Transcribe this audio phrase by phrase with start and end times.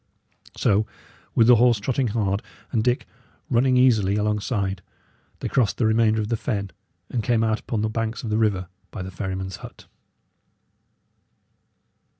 [0.57, 0.87] So,
[1.35, 3.05] with the horse trotting hard, and Dick
[3.51, 4.81] running easily alongside,
[5.41, 6.71] they crossed the remainder of the fen,
[7.11, 9.85] and came out upon the banks of the river by the ferryman's hut.